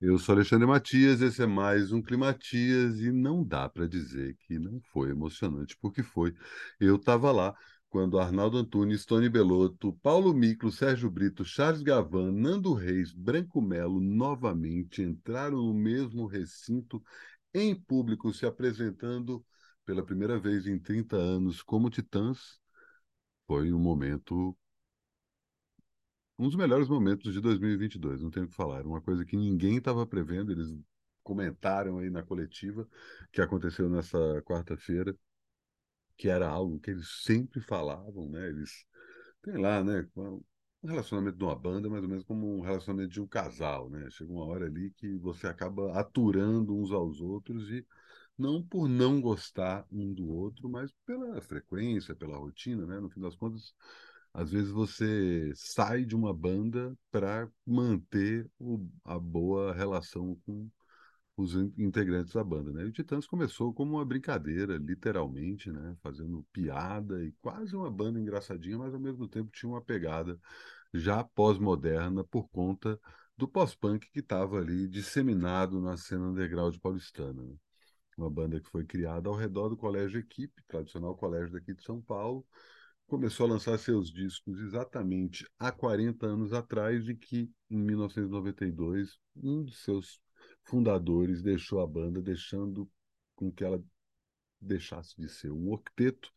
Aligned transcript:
Eu 0.00 0.16
sou 0.18 0.34
Alexandre 0.34 0.66
Matias, 0.66 1.20
esse 1.20 1.42
é 1.42 1.46
mais 1.46 1.90
um 1.92 2.00
Climatias 2.00 3.00
e 3.00 3.10
não 3.10 3.44
dá 3.44 3.68
para 3.68 3.88
dizer 3.88 4.36
que 4.36 4.58
não 4.58 4.80
foi 4.92 5.10
emocionante, 5.10 5.76
porque 5.80 6.02
foi. 6.04 6.34
Eu 6.78 6.96
estava 6.96 7.32
lá 7.32 7.54
quando 7.88 8.18
Arnaldo 8.18 8.58
Antunes, 8.58 9.04
Tony 9.04 9.28
Belotto, 9.28 9.92
Paulo 10.02 10.32
Miclo, 10.32 10.70
Sérgio 10.70 11.10
Brito, 11.10 11.44
Charles 11.44 11.82
Gavan, 11.82 12.30
Nando 12.32 12.74
Reis, 12.74 13.12
Branco 13.12 13.60
Melo 13.60 14.00
novamente 14.00 15.02
entraram 15.02 15.58
no 15.58 15.74
mesmo 15.74 16.26
recinto 16.26 17.02
em 17.52 17.74
público 17.74 18.32
se 18.32 18.46
apresentando 18.46 19.44
pela 19.84 20.04
primeira 20.04 20.38
vez 20.38 20.66
em 20.66 20.78
30 20.78 21.16
anos 21.16 21.62
como 21.62 21.90
Titãs. 21.90 22.60
Foi 23.46 23.72
um 23.72 23.80
momento 23.80 24.56
um 26.38 26.46
dos 26.46 26.56
melhores 26.56 26.88
momentos 26.88 27.32
de 27.32 27.40
2022, 27.40 28.22
não 28.22 28.30
tenho 28.30 28.46
o 28.46 28.48
que 28.48 28.54
falar. 28.54 28.78
Era 28.78 28.88
uma 28.88 29.00
coisa 29.00 29.24
que 29.24 29.36
ninguém 29.36 29.76
estava 29.78 30.06
prevendo, 30.06 30.52
eles 30.52 30.68
comentaram 31.22 31.98
aí 31.98 32.10
na 32.10 32.22
coletiva 32.22 32.88
que 33.32 33.40
aconteceu 33.40 33.88
nessa 33.90 34.18
quarta-feira, 34.42 35.14
que 36.16 36.28
era 36.28 36.48
algo 36.48 36.80
que 36.80 36.90
eles 36.90 37.08
sempre 37.24 37.60
falavam, 37.60 38.28
né? 38.28 38.48
Eles 38.48 38.84
têm 39.42 39.56
lá, 39.58 39.82
né, 39.84 40.08
um 40.16 40.42
relacionamento 40.84 41.38
de 41.38 41.44
uma 41.44 41.56
banda, 41.56 41.88
mais 41.88 42.02
ou 42.02 42.08
menos 42.08 42.24
como 42.24 42.58
um 42.58 42.60
relacionamento 42.60 43.12
de 43.12 43.20
um 43.20 43.26
casal, 43.26 43.90
né? 43.90 44.08
Chega 44.10 44.32
uma 44.32 44.44
hora 44.46 44.66
ali 44.66 44.90
que 44.92 45.16
você 45.18 45.46
acaba 45.46 45.98
aturando 45.98 46.76
uns 46.76 46.92
aos 46.92 47.20
outros 47.20 47.70
e 47.70 47.86
não 48.38 48.62
por 48.62 48.88
não 48.88 49.20
gostar 49.20 49.86
um 49.92 50.12
do 50.14 50.28
outro, 50.28 50.68
mas 50.68 50.92
pela 51.06 51.40
frequência, 51.42 52.14
pela 52.14 52.38
rotina, 52.38 52.86
né? 52.86 53.00
No 53.00 53.10
fim 53.10 53.20
das 53.20 53.36
contas, 53.36 53.74
às 54.32 54.50
vezes 54.50 54.70
você 54.70 55.52
sai 55.54 56.04
de 56.04 56.14
uma 56.14 56.32
banda 56.34 56.96
para 57.10 57.50
manter 57.66 58.48
o, 58.58 58.86
a 59.04 59.18
boa 59.18 59.72
relação 59.72 60.36
com 60.46 60.70
os 61.36 61.54
integrantes 61.54 62.32
da 62.34 62.42
banda, 62.42 62.72
né? 62.72 62.82
E 62.82 62.86
o 62.86 62.92
Titãs 62.92 63.26
começou 63.26 63.72
como 63.72 63.96
uma 63.96 64.04
brincadeira, 64.04 64.76
literalmente, 64.76 65.70
né? 65.70 65.96
Fazendo 66.02 66.44
piada 66.52 67.24
e 67.24 67.32
quase 67.40 67.76
uma 67.76 67.90
banda 67.90 68.20
engraçadinha, 68.20 68.76
mas 68.76 68.92
ao 68.92 69.00
mesmo 69.00 69.28
tempo 69.28 69.50
tinha 69.52 69.70
uma 69.70 69.80
pegada 69.80 70.38
já 70.92 71.22
pós-moderna 71.22 72.24
por 72.24 72.48
conta 72.48 72.98
do 73.36 73.46
pós-punk 73.46 74.10
que 74.10 74.18
estava 74.18 74.58
ali 74.58 74.88
disseminado 74.88 75.80
na 75.80 75.96
cena 75.96 76.26
underground 76.28 76.76
paulistana. 76.78 77.40
Né? 77.40 77.54
Uma 78.16 78.28
banda 78.28 78.60
que 78.60 78.68
foi 78.68 78.84
criada 78.84 79.28
ao 79.28 79.36
redor 79.36 79.68
do 79.68 79.76
Colégio 79.76 80.18
Equipe, 80.18 80.62
tradicional 80.66 81.16
colégio 81.16 81.52
daqui 81.52 81.72
de 81.72 81.84
São 81.84 82.00
Paulo, 82.02 82.44
começou 83.08 83.46
a 83.46 83.48
lançar 83.48 83.78
seus 83.78 84.12
discos 84.12 84.60
exatamente 84.60 85.46
há 85.58 85.72
40 85.72 86.26
anos 86.26 86.52
atrás 86.52 87.08
e 87.08 87.14
que, 87.14 87.50
em 87.70 87.78
1992, 87.78 89.18
um 89.34 89.64
de 89.64 89.74
seus 89.74 90.20
fundadores 90.64 91.42
deixou 91.42 91.80
a 91.80 91.86
banda, 91.86 92.20
deixando 92.20 92.88
com 93.34 93.50
que 93.50 93.64
ela 93.64 93.82
deixasse 94.60 95.18
de 95.18 95.26
ser 95.26 95.50
um 95.50 95.72
octeto 95.72 96.30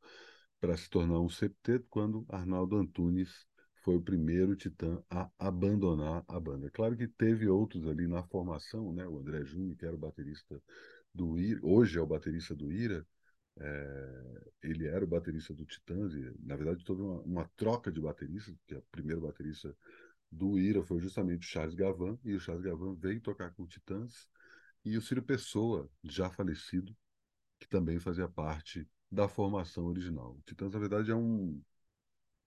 para 0.62 0.78
se 0.78 0.90
tornar 0.90 1.20
um 1.20 1.30
septeto, 1.30 1.86
quando 1.90 2.26
Arnaldo 2.30 2.78
Antunes 2.78 3.46
foi 3.84 3.98
o 3.98 4.02
primeiro 4.02 4.56
titã 4.56 5.04
a 5.10 5.30
abandonar 5.38 6.24
a 6.26 6.40
banda. 6.40 6.70
Claro 6.70 6.96
que 6.96 7.08
teve 7.08 7.50
outros 7.50 7.86
ali 7.86 8.08
na 8.08 8.24
formação, 8.24 8.94
né? 8.94 9.06
O 9.06 9.18
André 9.18 9.44
Júnior, 9.44 9.76
que 9.76 9.86
era 9.86 9.96
o 9.96 10.00
baterista 10.00 10.62
do 11.14 11.38
Ira, 11.38 11.60
hoje 11.64 11.98
é 11.98 12.02
o 12.02 12.08
baterista 12.08 12.56
do 12.56 12.72
Ira, 12.72 13.06
é, 13.62 14.52
ele 14.64 14.88
era 14.88 15.06
o 15.06 15.08
baterista 15.08 15.54
do 15.54 15.66
Titãs, 15.66 16.14
e, 16.14 16.34
na 16.40 16.56
verdade, 16.56 16.84
toda 16.84 17.04
uma, 17.04 17.22
uma 17.22 17.52
troca 17.56 17.92
de 17.92 18.02
bateristas, 18.02 18.56
porque 18.56 18.76
o 18.76 18.84
primeiro 18.92 19.22
baterista 19.22 19.76
do 20.32 20.58
Ira 20.58 20.84
foi 20.84 21.00
justamente 21.00 21.46
o 21.46 21.50
Charles 21.50 21.76
Gavan, 21.76 22.18
e 22.24 22.34
o 22.34 22.40
Charles 22.40 22.64
Gavan 22.64 22.96
veio 22.96 23.22
tocar 23.22 23.52
com 23.52 23.64
o 23.64 23.68
Titãs, 23.68 24.28
e 24.84 24.98
o 24.98 25.02
Ciro 25.02 25.22
Pessoa, 25.22 25.90
já 26.04 26.30
falecido, 26.30 26.96
que 27.60 27.68
também 27.68 28.00
fazia 28.00 28.28
parte 28.28 28.88
da 29.12 29.28
formação 29.28 29.86
original. 29.86 30.36
O 30.38 30.42
Titãs, 30.44 30.72
na 30.72 30.80
verdade, 30.80 31.12
é 31.12 31.16
um, 31.16 31.62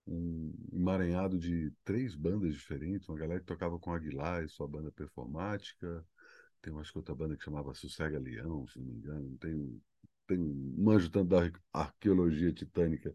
um 0.07 0.53
emaranhado 0.73 1.39
de 1.39 1.73
três 1.85 2.17
bandas 2.17 2.55
diferentes, 2.55 3.09
uma 3.09 3.19
galera 3.19 3.41
que 3.41 3.47
tocava 3.47 3.79
com 3.79 3.93
Aguilar 3.93 4.43
e 4.43 4.49
sua 4.49 4.67
banda 4.67 4.91
performática, 4.91 6.05
tem 6.61 6.73
uma 6.73 6.83
outra 6.95 7.15
banda 7.15 7.37
que 7.37 7.45
chamava 7.45 7.75
Sossega 7.75 8.19
Leão, 8.19 8.67
se 8.67 8.79
não 8.79 8.87
me 8.87 8.95
engano, 8.95 9.37
tem 9.39 9.81
tem 10.27 10.39
manjo 10.39 11.11
tanto 11.11 11.29
da 11.29 11.51
arqueologia 11.73 12.53
titânica 12.53 13.15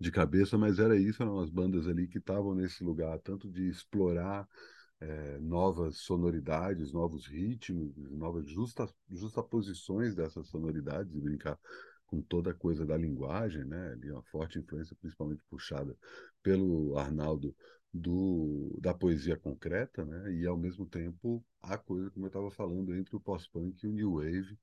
de 0.00 0.10
cabeça, 0.10 0.56
mas 0.58 0.78
era 0.78 0.96
isso, 0.98 1.22
eram 1.22 1.40
as 1.40 1.50
bandas 1.50 1.86
ali 1.88 2.06
que 2.08 2.18
estavam 2.18 2.54
nesse 2.54 2.84
lugar, 2.84 3.18
tanto 3.20 3.50
de 3.50 3.68
explorar 3.68 4.48
é, 5.00 5.38
novas 5.38 5.98
sonoridades, 5.98 6.92
novos 6.92 7.26
ritmos, 7.26 7.94
novas 8.10 8.48
justa, 8.48 8.88
justaposições 9.10 10.14
dessas 10.14 10.48
sonoridades 10.48 11.14
e 11.14 11.20
brincar 11.20 11.58
com 12.06 12.22
toda 12.22 12.50
a 12.50 12.54
coisa 12.54 12.86
da 12.86 12.96
linguagem, 12.96 13.64
né? 13.64 13.90
Ali 13.92 14.10
uma 14.10 14.22
forte 14.24 14.58
influência, 14.58 14.96
principalmente 14.98 15.42
puxada 15.48 15.96
pelo 16.42 16.96
Arnaldo 16.98 17.54
do, 17.92 18.76
da 18.80 18.94
poesia 18.94 19.36
concreta, 19.36 20.04
né? 20.04 20.32
E 20.34 20.46
ao 20.46 20.56
mesmo 20.56 20.86
tempo 20.86 21.44
a 21.60 21.76
coisa, 21.76 22.10
como 22.10 22.26
eu 22.26 22.28
estava 22.28 22.50
falando, 22.50 22.94
entre 22.94 23.14
o 23.14 23.20
pós-punk 23.20 23.82
e 23.84 23.88
o 23.88 23.92
new 23.92 24.14
wave, 24.14 24.58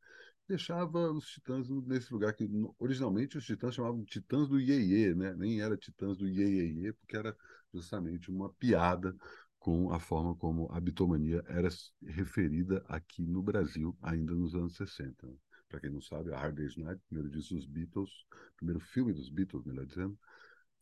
deixava 0.47 1.11
os 1.11 1.28
Titãs 1.28 1.69
nesse 1.69 2.13
lugar 2.13 2.33
que 2.33 2.50
originalmente 2.79 3.38
os 3.38 3.45
Titãs 3.45 3.75
chamavam 3.75 4.03
Titãs 4.06 4.47
do 4.47 4.59
Iê, 4.59 5.13
né? 5.16 5.33
Nem 5.35 5.61
era 5.61 5.78
Titãs 5.78 6.17
do 6.17 6.28
Iê, 6.28 6.94
porque 6.94 7.17
era 7.17 7.35
justamente 7.73 8.29
uma 8.29 8.50
piada 8.53 9.16
com 9.59 9.91
a 9.91 10.00
forma 10.00 10.35
como 10.35 10.72
a 10.72 10.79
bitomania 10.79 11.44
era 11.47 11.69
referida 12.06 12.85
aqui 12.88 13.25
no 13.25 13.41
Brasil 13.41 13.97
ainda 14.01 14.33
nos 14.35 14.53
anos 14.53 14.75
60. 14.75 15.25
Né? 15.25 15.33
Para 15.67 15.79
quem 15.79 15.89
não 15.89 16.01
sabe, 16.01 16.31
a 16.31 16.38
Hard 16.38 16.56
Day's 16.56 16.77
Night, 16.77 17.01
primeiro 17.07 17.31
disco 17.31 17.56
dos 17.56 17.66
Beatles, 17.66 18.12
primeiro 18.56 18.79
filme 18.79 19.12
dos 19.12 19.27
Beatles, 19.29 19.66
melhor 19.66 19.88
dizendo, 19.88 20.17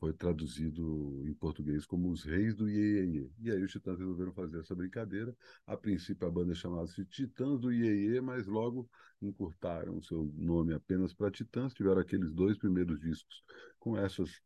foi 0.04 0.12
traduzido 0.12 1.24
em 1.26 1.34
português 1.34 1.86
como 1.86 2.10
Os 2.10 2.26
Reis 2.26 2.54
do 2.54 2.70
Iê, 2.70 3.26
E 3.40 3.50
aí 3.50 3.64
os 3.64 3.72
Titãs 3.72 3.98
resolveram 3.98 4.34
fazer 4.34 4.60
essa 4.60 4.76
brincadeira. 4.76 5.34
A 5.66 5.78
princípio 5.78 6.28
a 6.28 6.30
banda 6.30 6.54
chamava-se 6.54 7.06
Titãs 7.06 7.62
do 7.62 7.72
Iê, 7.72 8.20
mas 8.20 8.46
logo 8.46 8.90
encurtaram 9.22 10.02
seu 10.02 10.26
nome 10.36 10.74
apenas 10.74 11.14
para 11.14 11.32
Titãs. 11.32 11.74
Tiveram 11.74 12.02
aqueles 12.02 12.34
dois 12.34 12.58
primeiros 12.58 13.00
discos 13.00 13.46
com 13.80 13.98
essas 13.98 14.42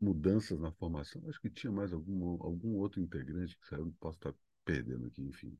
mudanças 0.00 0.60
na 0.60 0.70
formação. 0.70 1.20
Acho 1.28 1.40
que 1.40 1.50
tinha 1.50 1.72
mais 1.72 1.92
algum, 1.92 2.40
algum 2.40 2.76
outro 2.76 3.00
integrante 3.00 3.58
que 3.58 3.66
saiu, 3.66 3.92
posso 3.98 4.18
estar 4.18 4.32
perdendo 4.64 5.08
aqui, 5.08 5.20
enfim. 5.20 5.58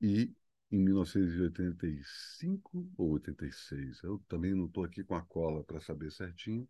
E 0.00 0.34
em 0.72 0.80
1985 0.80 2.90
ou 2.96 3.12
86, 3.12 4.02
eu 4.02 4.18
também 4.28 4.56
não 4.56 4.66
estou 4.66 4.82
aqui 4.82 5.04
com 5.04 5.14
a 5.14 5.22
cola 5.22 5.62
para 5.62 5.80
saber 5.80 6.10
certinho, 6.10 6.68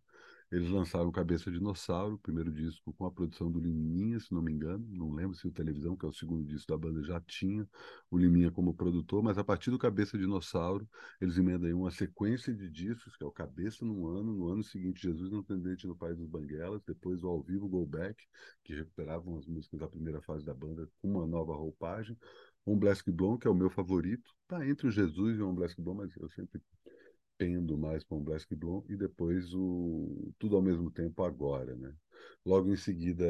eles 0.54 0.70
lançaram 0.70 1.10
Cabeça 1.10 1.50
Dinossauro, 1.50 2.14
o 2.14 2.18
primeiro 2.18 2.52
disco 2.52 2.92
com 2.92 3.04
a 3.04 3.10
produção 3.10 3.50
do 3.50 3.58
Liminha, 3.58 4.20
se 4.20 4.32
não 4.32 4.40
me 4.40 4.52
engano. 4.52 4.86
Não 4.88 5.12
lembro 5.12 5.36
se 5.36 5.48
o 5.48 5.50
Televisão, 5.50 5.96
que 5.96 6.06
é 6.06 6.08
o 6.08 6.12
segundo 6.12 6.46
disco 6.46 6.68
da 6.68 6.78
banda, 6.78 7.02
já 7.02 7.20
tinha 7.22 7.68
o 8.08 8.16
Liminha 8.16 8.52
como 8.52 8.72
produtor, 8.72 9.20
mas 9.20 9.36
a 9.36 9.42
partir 9.42 9.72
do 9.72 9.78
Cabeça 9.80 10.16
Dinossauro, 10.16 10.88
eles 11.20 11.36
emendam 11.36 11.66
aí 11.66 11.74
uma 11.74 11.90
sequência 11.90 12.54
de 12.54 12.70
discos, 12.70 13.16
que 13.16 13.24
é 13.24 13.26
o 13.26 13.32
Cabeça 13.32 13.84
num 13.84 14.06
ano, 14.06 14.32
no 14.32 14.46
ano 14.46 14.62
seguinte 14.62 15.02
Jesus 15.02 15.28
no 15.32 15.42
Tendente 15.42 15.88
no 15.88 15.96
País 15.96 16.16
dos 16.16 16.28
Banguelas, 16.28 16.80
depois 16.86 17.24
o 17.24 17.26
Ao 17.26 17.42
Vivo 17.42 17.68
Go 17.68 17.84
Back, 17.84 18.24
que 18.62 18.76
recuperavam 18.76 19.36
as 19.36 19.46
músicas 19.48 19.80
da 19.80 19.88
primeira 19.88 20.22
fase 20.22 20.44
da 20.46 20.54
banda 20.54 20.88
com 21.02 21.10
uma 21.10 21.26
nova 21.26 21.52
roupagem. 21.52 22.16
Um 22.64 22.78
Black 22.78 23.10
Blonde, 23.10 23.40
que 23.40 23.48
é 23.48 23.50
o 23.50 23.54
meu 23.54 23.70
favorito, 23.70 24.30
tá 24.46 24.64
entre 24.64 24.86
o 24.86 24.90
Jesus 24.92 25.36
e 25.36 25.42
o 25.42 25.48
Um 25.48 25.54
Black 25.54 25.74
Blonde, 25.82 26.02
mas 26.02 26.16
eu 26.16 26.28
sempre 26.28 26.62
pendo 27.38 27.76
mais 27.76 28.04
para 28.04 28.16
um 28.16 28.22
Black 28.22 28.54
Blonde 28.54 28.92
e 28.92 28.96
depois 28.96 29.52
o 29.54 30.32
Tudo 30.38 30.56
ao 30.56 30.62
mesmo 30.62 30.90
tempo 30.90 31.22
agora, 31.24 31.74
né? 31.76 31.94
Logo 32.44 32.70
em 32.72 32.76
seguida, 32.76 33.24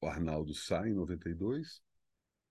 o 0.00 0.06
Arnaldo 0.06 0.54
sai 0.54 0.90
em 0.90 0.94
92. 0.94 1.82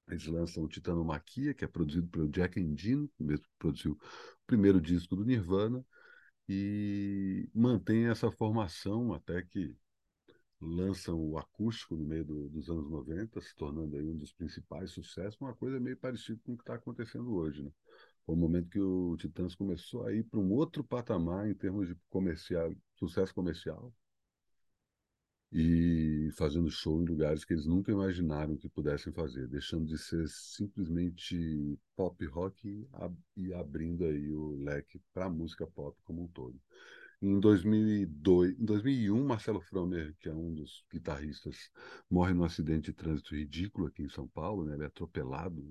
Eles 0.09 0.25
lançam 0.27 0.63
o 0.63 0.67
Titanomaquia, 0.67 1.53
que 1.53 1.65
é 1.65 1.67
produzido 1.67 2.07
pelo 2.07 2.29
Jack 2.29 2.59
Endino, 2.59 3.09
mesmo 3.19 3.45
que 3.45 3.51
produziu 3.59 3.93
o 3.93 3.99
primeiro 4.47 4.81
disco 4.81 5.15
do 5.15 5.25
Nirvana, 5.25 5.85
e 6.49 7.49
mantém 7.53 8.07
essa 8.07 8.31
formação 8.31 9.13
até 9.13 9.41
que 9.43 9.75
lançam 10.61 11.19
o 11.19 11.37
acústico 11.37 11.95
no 11.95 12.05
meio 12.05 12.23
do, 12.25 12.49
dos 12.49 12.69
anos 12.69 12.89
90, 12.89 13.41
se 13.41 13.55
tornando 13.55 13.97
aí 13.97 14.07
um 14.07 14.17
dos 14.17 14.33
principais 14.33 14.91
sucessos, 14.91 15.39
uma 15.41 15.55
coisa 15.55 15.79
meio 15.79 15.97
parecida 15.97 16.39
com 16.45 16.53
o 16.53 16.57
que 16.57 16.63
está 16.63 16.75
acontecendo 16.75 17.33
hoje, 17.35 17.63
né? 17.63 17.71
Foi 18.31 18.37
o 18.37 18.39
momento 18.39 18.69
que 18.69 18.79
o 18.79 19.17
Titãs 19.17 19.53
começou 19.55 20.05
a 20.05 20.13
ir 20.13 20.23
para 20.23 20.39
um 20.39 20.53
outro 20.53 20.85
patamar 20.85 21.49
em 21.49 21.53
termos 21.53 21.89
de 21.89 21.95
comercial, 22.09 22.73
sucesso 22.95 23.35
comercial 23.35 23.93
e 25.51 26.29
fazendo 26.37 26.71
show 26.71 27.01
em 27.01 27.05
lugares 27.05 27.43
que 27.43 27.53
eles 27.53 27.65
nunca 27.65 27.91
imaginaram 27.91 28.55
que 28.55 28.69
pudessem 28.69 29.11
fazer, 29.11 29.49
deixando 29.49 29.85
de 29.85 29.97
ser 29.97 30.29
simplesmente 30.29 31.77
pop 31.93 32.25
rock 32.27 32.87
e 33.35 33.53
abrindo 33.53 34.05
aí 34.05 34.31
o 34.31 34.55
leque 34.63 35.01
para 35.13 35.25
a 35.25 35.29
música 35.29 35.67
pop 35.67 35.99
como 36.05 36.23
um 36.23 36.27
todo. 36.29 36.57
Em 37.21 37.37
2002, 37.37 38.57
em 38.57 38.63
2001, 38.63 39.25
Marcelo 39.25 39.59
Fromer, 39.59 40.15
que 40.21 40.29
é 40.29 40.33
um 40.33 40.53
dos 40.53 40.85
guitarristas, 40.89 41.69
morre 42.09 42.33
num 42.33 42.45
acidente 42.45 42.91
de 42.91 42.93
trânsito 42.93 43.35
ridículo 43.35 43.87
aqui 43.87 44.03
em 44.03 44.09
São 44.09 44.25
Paulo, 44.25 44.63
né? 44.63 44.75
Ele 44.75 44.83
é 44.83 44.87
atropelado 44.87 45.61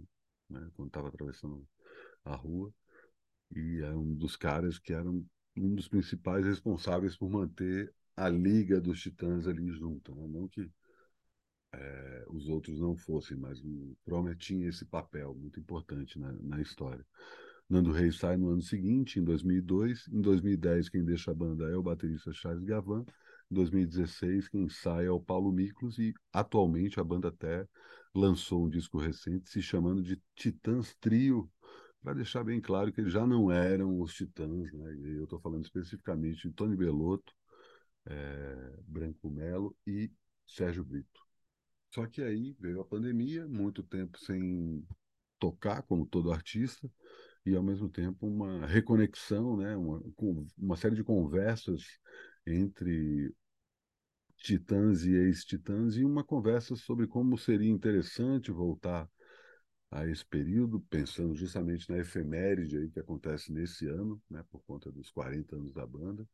né, 0.51 0.69
quando 0.75 0.89
estava 0.89 1.09
atravessando 1.09 1.67
a 2.25 2.35
rua, 2.35 2.73
e 3.55 3.81
é 3.81 3.91
um 3.95 4.15
dos 4.15 4.37
caras 4.37 4.79
que 4.79 4.93
era 4.93 5.09
um, 5.09 5.27
dos 5.57 5.89
principais 5.89 6.45
responsáveis 6.45 7.17
por 7.17 7.29
manter 7.31 7.93
a 8.17 8.29
liga 8.29 8.81
dos 8.81 9.01
Titãs 9.01 9.47
ali 9.47 9.71
junto, 9.73 10.15
né? 10.15 10.27
não 10.29 10.49
que 10.49 10.71
é, 11.73 12.25
os 12.29 12.49
outros 12.49 12.81
não 12.81 12.97
fossem, 12.97 13.37
mas 13.37 13.61
o 13.61 13.97
Promer 14.05 14.37
tinha 14.37 14.69
esse 14.69 14.85
papel 14.85 15.35
muito 15.35 15.61
importante 15.61 16.19
na, 16.19 16.33
na 16.33 16.61
história. 16.61 17.05
Nando 17.69 17.93
Reis 17.93 18.17
sai 18.17 18.37
no 18.37 18.51
ano 18.51 18.63
seguinte, 18.63 19.21
em 19.21 19.25
2002. 19.25 20.09
Em 20.09 20.21
2010, 20.21 20.89
quem 20.89 21.05
deixa 21.05 21.31
a 21.31 21.35
banda 21.35 21.71
é 21.71 21.77
o 21.77 21.83
baterista 21.83 22.33
Charles 22.33 22.65
Gavan. 22.65 23.05
Em 23.49 23.55
2016, 23.55 24.49
quem 24.49 24.69
sai 24.69 25.07
é 25.07 25.11
o 25.11 25.21
Paulo 25.21 25.53
Miklos. 25.53 25.97
E 25.99 26.13
atualmente 26.33 26.99
a 26.99 27.05
banda 27.05 27.29
até 27.29 27.65
lançou 28.13 28.65
um 28.65 28.69
disco 28.69 28.99
recente 28.99 29.49
se 29.49 29.63
chamando 29.63 30.03
de 30.03 30.21
Titãs 30.35 30.97
Trio, 31.01 31.49
para 32.03 32.15
deixar 32.15 32.43
bem 32.45 32.61
claro 32.61 32.93
que 32.93 33.01
eles 33.01 33.13
já 33.13 33.27
não 33.27 33.51
eram 33.51 34.01
os 34.01 34.15
Titãs. 34.15 34.73
Né? 34.73 34.97
Eu 35.17 35.25
estou 35.25 35.41
falando 35.41 35.65
especificamente 35.65 36.49
de 36.49 36.55
Tony 36.55 36.77
Belotto, 36.77 37.33
é, 38.07 38.75
Branco 38.87 39.31
Melo 39.31 39.77
e 39.87 40.11
Sérgio 40.47 40.85
Brito. 40.85 41.21
Só 41.95 42.07
que 42.07 42.23
aí 42.23 42.57
veio 42.59 42.81
a 42.81 42.85
pandemia, 42.85 43.47
muito 43.49 43.83
tempo 43.83 44.19
sem 44.19 44.87
tocar, 45.39 45.83
como 45.83 46.07
todo 46.07 46.33
artista, 46.33 46.91
e 47.45 47.55
ao 47.55 47.63
mesmo 47.63 47.89
tempo 47.89 48.27
uma 48.27 48.67
reconexão, 48.67 49.57
né? 49.57 49.77
uma, 49.77 50.03
uma 50.59 50.77
série 50.77 50.95
de 50.95 51.03
conversas 51.03 51.83
entre 52.47 53.35
titãs 54.37 55.05
e 55.05 55.13
ex-titãs, 55.13 55.97
e 55.97 56.05
uma 56.05 56.25
conversa 56.25 56.77
sobre 56.77 57.07
como 57.07 57.37
seria 57.37 57.71
interessante 57.71 58.51
voltar 58.51 59.09
a 59.91 60.07
esse 60.07 60.25
período, 60.25 60.81
pensando 60.81 61.35
justamente 61.35 61.91
na 61.91 61.99
efeméride 61.99 62.77
aí 62.77 62.89
que 62.89 63.01
acontece 63.01 63.53
nesse 63.53 63.89
ano, 63.89 64.23
né, 64.31 64.45
por 64.51 64.63
conta 64.63 64.91
dos 64.91 65.11
40 65.11 65.57
anos 65.57 65.73
da 65.73 65.85
banda. 65.85 66.29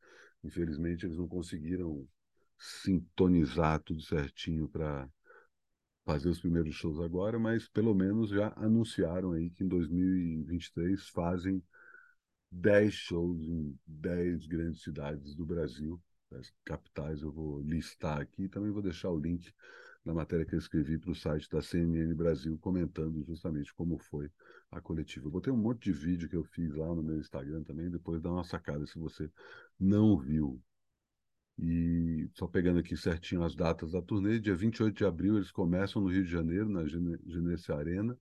Infelizmente, 0.44 1.06
eles 1.06 1.16
não 1.16 1.26
conseguiram 1.26 2.06
sintonizar 2.58 3.80
tudo 3.80 4.02
certinho 4.02 4.68
para 4.68 5.08
fazer 6.04 6.28
os 6.28 6.40
primeiros 6.40 6.74
shows 6.74 7.00
agora, 7.00 7.38
mas 7.38 7.66
pelo 7.68 7.94
menos 7.94 8.30
já 8.30 8.52
anunciaram 8.56 9.32
aí 9.32 9.50
que 9.50 9.64
em 9.64 9.68
2023 9.68 11.08
fazem 11.08 11.62
10 12.50 12.94
shows 12.94 13.42
em 13.48 13.76
10 13.86 14.46
grandes 14.46 14.82
cidades 14.82 15.34
do 15.34 15.44
Brasil, 15.44 16.00
as 16.32 16.52
capitais 16.64 17.22
eu 17.22 17.32
vou 17.32 17.60
listar 17.62 18.20
aqui, 18.20 18.48
também 18.48 18.70
vou 18.70 18.82
deixar 18.82 19.10
o 19.10 19.18
link 19.18 19.52
na 20.06 20.14
matéria 20.14 20.46
que 20.46 20.54
eu 20.54 20.58
escrevi 20.58 20.96
para 20.98 21.10
o 21.10 21.14
site 21.16 21.50
da 21.50 21.60
CNN 21.60 22.14
Brasil, 22.14 22.56
comentando 22.58 23.24
justamente 23.24 23.74
como 23.74 23.98
foi 23.98 24.30
a 24.70 24.80
coletiva. 24.80 25.26
Eu 25.26 25.32
botei 25.32 25.52
um 25.52 25.56
monte 25.56 25.84
de 25.84 25.92
vídeo 25.92 26.28
que 26.28 26.36
eu 26.36 26.44
fiz 26.44 26.72
lá 26.74 26.86
no 26.94 27.02
meu 27.02 27.18
Instagram 27.18 27.64
também, 27.64 27.90
depois 27.90 28.22
dá 28.22 28.30
uma 28.30 28.44
sacada 28.44 28.86
se 28.86 28.96
você 28.98 29.28
não 29.78 30.16
viu. 30.16 30.62
E 31.58 32.28
só 32.34 32.46
pegando 32.46 32.78
aqui 32.78 32.96
certinho 32.96 33.42
as 33.42 33.56
datas 33.56 33.92
da 33.92 34.00
turnê, 34.00 34.38
dia 34.38 34.54
28 34.54 34.96
de 34.96 35.04
abril 35.04 35.36
eles 35.36 35.50
começam 35.50 36.00
no 36.00 36.08
Rio 36.08 36.22
de 36.22 36.30
Janeiro, 36.30 36.68
na 36.68 36.86
Genesse 36.86 37.72
Arena. 37.72 38.16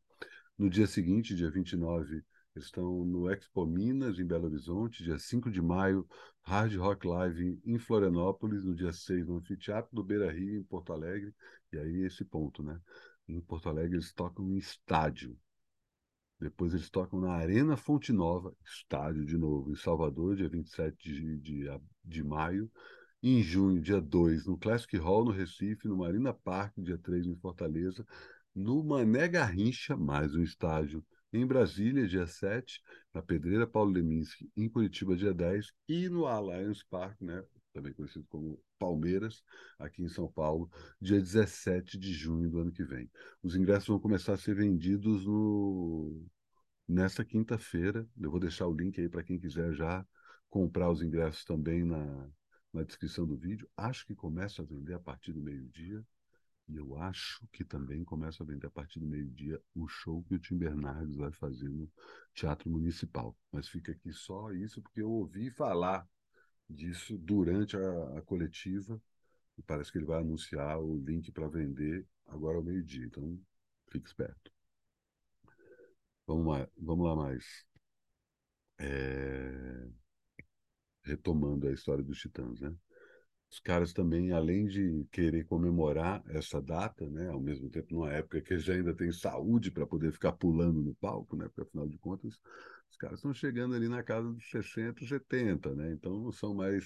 No 0.57 0.69
dia 0.69 0.87
seguinte, 0.87 1.35
dia 1.35 1.51
29, 1.51 2.23
eles 2.55 2.67
estão 2.67 3.03
no 3.03 3.29
Expo 3.29 3.65
Minas, 3.65 4.17
em 4.17 4.25
Belo 4.25 4.45
Horizonte. 4.45 5.03
Dia 5.03 5.19
5 5.19 5.51
de 5.51 5.61
maio, 5.61 6.07
Hard 6.43 6.73
Rock 6.75 7.05
Live 7.05 7.59
em 7.65 7.77
Florianópolis. 7.77 8.63
No 8.63 8.73
dia 8.73 8.93
6, 8.93 9.27
no 9.27 9.35
Anfiteatro 9.35 9.93
do 9.93 10.01
Beira 10.01 10.31
Rio, 10.31 10.57
em 10.57 10.63
Porto 10.63 10.93
Alegre. 10.93 11.33
E 11.75 11.79
aí 11.79 12.05
esse 12.05 12.23
ponto, 12.23 12.63
né? 12.63 12.79
Em 13.27 13.41
Porto 13.41 13.67
Alegre 13.67 13.95
eles 13.95 14.13
tocam 14.13 14.49
em 14.49 14.57
estádio. 14.57 15.37
Depois 16.39 16.73
eles 16.73 16.89
tocam 16.89 17.19
na 17.19 17.33
Arena 17.33 17.75
Fonte 17.75 18.13
Nova, 18.13 18.55
estádio 18.63 19.25
de 19.25 19.37
novo, 19.37 19.71
em 19.71 19.75
Salvador, 19.75 20.35
dia 20.37 20.47
27 20.47 21.11
de, 21.11 21.37
de, 21.39 21.81
de 22.03 22.23
maio. 22.23 22.71
Em 23.21 23.41
junho, 23.41 23.81
dia 23.81 23.99
2, 23.99 24.45
no 24.45 24.57
Classic 24.57 24.95
Hall, 24.97 25.25
no 25.25 25.31
Recife, 25.31 25.87
no 25.87 25.97
Marina 25.97 26.33
Park, 26.33 26.73
dia 26.77 26.97
3, 26.97 27.25
em 27.25 27.35
Fortaleza, 27.35 28.05
no 28.53 28.83
Mané 28.83 29.27
Garrincha, 29.27 29.97
mais 29.97 30.33
um 30.33 30.43
estádio, 30.43 31.03
em 31.33 31.45
Brasília, 31.45 32.07
dia 32.07 32.27
7, 32.27 32.81
na 33.13 33.21
Pedreira 33.21 33.67
Paulo 33.67 33.91
Leminski, 33.91 34.49
em 34.55 34.69
Curitiba, 34.69 35.15
dia 35.15 35.33
10, 35.33 35.73
e 35.89 36.07
no 36.07 36.25
Alliance 36.25 36.85
Park, 36.89 37.19
né, 37.19 37.43
também 37.75 37.93
conhecido 37.93 38.25
como 38.29 38.57
Palmeiras, 38.79 39.43
aqui 39.77 40.01
em 40.01 40.07
São 40.07 40.31
Paulo, 40.31 40.71
dia 41.01 41.19
17 41.19 41.97
de 41.97 42.13
junho 42.13 42.49
do 42.49 42.59
ano 42.59 42.71
que 42.71 42.85
vem. 42.85 43.11
Os 43.43 43.53
ingressos 43.55 43.89
vão 43.89 43.99
começar 43.99 44.33
a 44.33 44.37
ser 44.37 44.55
vendidos 44.55 45.25
no... 45.25 46.25
nesta 46.87 47.25
quinta-feira. 47.25 48.07
Eu 48.17 48.31
vou 48.31 48.39
deixar 48.39 48.65
o 48.67 48.73
link 48.73 48.99
aí 48.99 49.09
para 49.09 49.23
quem 49.23 49.37
quiser 49.37 49.73
já 49.73 50.05
comprar 50.49 50.89
os 50.89 51.01
ingressos 51.01 51.43
também 51.43 51.83
na, 51.83 52.29
na 52.71 52.83
descrição 52.83 53.27
do 53.27 53.35
vídeo. 53.35 53.69
Acho 53.75 54.05
que 54.05 54.15
começa 54.15 54.61
a 54.61 54.65
vender 54.65 54.93
a 54.93 54.99
partir 54.99 55.33
do 55.33 55.41
meio-dia. 55.41 56.01
E 56.67 56.77
eu 56.77 56.97
acho 56.97 57.45
que 57.51 57.63
também 57.65 58.05
começa 58.05 58.41
a 58.41 58.45
vender 58.45 58.67
a 58.67 58.71
partir 58.71 58.99
do 58.99 59.05
meio-dia 59.05 59.61
o 59.75 59.87
show 59.87 60.23
que 60.23 60.35
o 60.35 60.39
Tim 60.39 60.57
Bernardes 60.57 61.15
vai 61.17 61.31
fazer 61.31 61.69
no 61.69 61.91
Teatro 62.33 62.69
Municipal. 62.69 63.37
Mas 63.51 63.67
fica 63.67 63.91
aqui 63.91 64.13
só 64.13 64.51
isso, 64.53 64.81
porque 64.81 65.01
eu 65.01 65.11
ouvi 65.11 65.51
falar 65.51 66.07
disso 66.69 67.17
durante 67.17 67.75
a, 67.77 68.17
a 68.19 68.21
coletiva. 68.21 69.01
E 69.57 69.61
parece 69.63 69.91
que 69.91 69.97
ele 69.99 70.05
vai 70.05 70.19
anunciar 70.21 70.79
o 70.79 70.97
link 70.97 71.31
para 71.31 71.47
vender 71.47 72.05
agora 72.27 72.57
ao 72.57 72.63
meio-dia. 72.63 73.05
Então, 73.05 73.39
fique 73.91 74.07
esperto. 74.07 74.51
Vamos 76.27 76.45
lá, 76.47 76.67
vamos 76.77 77.05
lá 77.07 77.15
mais. 77.15 77.65
É 78.79 80.05
retomando 81.03 81.67
a 81.67 81.71
história 81.71 82.03
dos 82.03 82.19
Titãs, 82.19 82.59
né? 82.59 82.75
Os 83.49 83.59
caras 83.59 83.93
também, 83.93 84.31
além 84.31 84.67
de 84.67 85.05
querer 85.11 85.45
comemorar 85.45 86.21
essa 86.27 86.61
data, 86.61 87.09
né, 87.09 87.29
ao 87.29 87.39
mesmo 87.39 87.69
tempo 87.69 87.93
numa 87.93 88.11
época 88.11 88.41
que 88.41 88.57
já 88.57 88.73
ainda 88.73 88.93
tem 88.93 89.11
saúde 89.11 89.71
para 89.71 89.87
poder 89.87 90.11
ficar 90.11 90.33
pulando 90.33 90.81
no 90.81 90.93
palco, 90.95 91.35
né, 91.37 91.45
porque 91.47 91.61
afinal 91.61 91.87
de 91.87 91.97
contas 91.97 92.39
os 92.89 92.97
caras 92.97 93.19
estão 93.19 93.33
chegando 93.33 93.75
ali 93.75 93.87
na 93.87 94.03
casa 94.03 94.31
dos 94.31 94.49
60, 94.49 95.05
70, 95.05 95.75
né? 95.75 95.91
Então 95.91 96.17
não 96.17 96.31
são 96.31 96.53
mais 96.53 96.85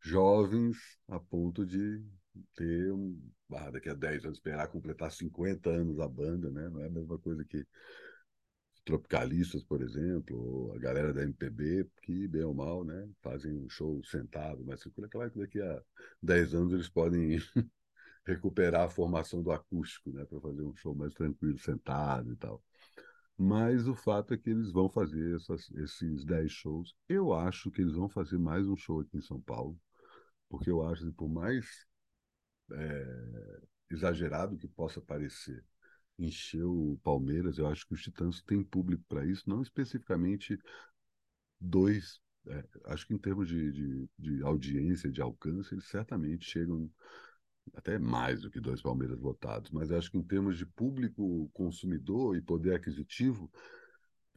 jovens 0.00 0.76
a 1.08 1.18
ponto 1.18 1.66
de 1.66 2.00
ter 2.54 2.92
um, 2.92 3.20
ah, 3.52 3.70
daqui 3.70 3.88
a 3.88 3.94
10 3.94 4.24
anos 4.24 4.38
esperar 4.38 4.68
completar 4.68 5.10
50 5.10 5.70
anos 5.70 5.98
a 5.98 6.08
banda, 6.08 6.50
né? 6.50 6.68
Não 6.68 6.80
é 6.80 6.86
a 6.86 6.90
mesma 6.90 7.18
coisa 7.18 7.44
que 7.44 7.66
tropicalistas, 8.90 9.62
por 9.62 9.82
exemplo, 9.82 10.36
ou 10.36 10.74
a 10.74 10.78
galera 10.78 11.12
da 11.14 11.22
MPB, 11.22 11.88
que, 12.02 12.26
bem 12.26 12.42
ou 12.42 12.52
mal, 12.52 12.84
né, 12.84 13.08
fazem 13.22 13.52
um 13.56 13.68
show 13.68 14.02
sentado, 14.04 14.64
mas 14.66 14.84
é 14.84 15.08
claro 15.08 15.30
que 15.30 15.38
daqui 15.38 15.60
a 15.60 15.82
10 16.20 16.54
anos 16.54 16.72
eles 16.72 16.88
podem 16.88 17.38
recuperar 18.26 18.82
a 18.82 18.88
formação 18.88 19.42
do 19.42 19.52
acústico, 19.52 20.10
né, 20.10 20.24
para 20.24 20.40
fazer 20.40 20.62
um 20.62 20.74
show 20.74 20.94
mais 20.94 21.14
tranquilo, 21.14 21.58
sentado 21.58 22.32
e 22.32 22.36
tal. 22.36 22.62
Mas 23.38 23.86
o 23.86 23.94
fato 23.94 24.34
é 24.34 24.36
que 24.36 24.50
eles 24.50 24.72
vão 24.72 24.88
fazer 24.88 25.36
essas, 25.36 25.70
esses 25.70 26.24
10 26.24 26.50
shows. 26.50 26.94
Eu 27.08 27.32
acho 27.32 27.70
que 27.70 27.80
eles 27.80 27.94
vão 27.94 28.08
fazer 28.08 28.38
mais 28.38 28.66
um 28.66 28.76
show 28.76 29.00
aqui 29.00 29.16
em 29.16 29.22
São 29.22 29.40
Paulo, 29.40 29.78
porque 30.48 30.68
eu 30.68 30.82
acho 30.86 31.06
que, 31.06 31.12
por 31.12 31.28
mais 31.28 31.86
é, 32.72 33.60
exagerado 33.90 34.58
que 34.58 34.68
possa 34.68 35.00
parecer, 35.00 35.64
encheu 36.24 36.92
o 36.92 36.98
Palmeiras. 37.02 37.58
Eu 37.58 37.66
acho 37.66 37.86
que 37.86 37.94
os 37.94 38.02
Titãs 38.02 38.42
têm 38.42 38.62
público 38.62 39.04
para 39.08 39.24
isso, 39.24 39.48
não 39.48 39.62
especificamente 39.62 40.58
dois. 41.60 42.20
É, 42.46 42.64
acho 42.86 43.06
que 43.06 43.14
em 43.14 43.18
termos 43.18 43.48
de, 43.48 43.70
de, 43.72 44.08
de, 44.18 44.42
audiência, 44.42 45.10
de 45.10 45.20
alcance, 45.20 45.74
eles 45.74 45.84
certamente 45.88 46.44
chegam 46.44 46.90
até 47.74 47.98
mais 47.98 48.40
do 48.40 48.50
que 48.50 48.60
dois 48.60 48.80
Palmeiras 48.80 49.20
votados, 49.20 49.70
mas 49.70 49.92
acho 49.92 50.10
que 50.10 50.18
em 50.18 50.22
termos 50.22 50.56
de 50.56 50.66
público 50.66 51.50
consumidor 51.52 52.36
e 52.36 52.42
poder 52.42 52.74
aquisitivo, 52.74 53.50